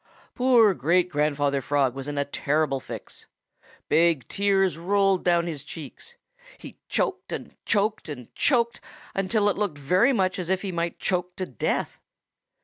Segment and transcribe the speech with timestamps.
[0.33, 3.27] "Poor Great grandfather Frog was in a terrible fix.
[3.87, 6.15] Big tears rolled down his cheeks.
[6.57, 8.81] He choked and choked and choked,
[9.13, 12.01] until it looked very much as if he might choke to death.